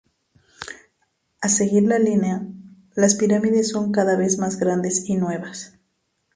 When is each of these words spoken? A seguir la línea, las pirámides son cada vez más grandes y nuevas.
A 1.47 1.49
seguir 1.55 1.83
la 1.83 1.99
línea, 1.99 2.41
las 2.95 3.13
pirámides 3.13 3.69
son 3.69 3.91
cada 3.91 4.17
vez 4.17 4.39
más 4.39 4.57
grandes 4.57 5.07
y 5.07 5.15
nuevas. 5.15 5.77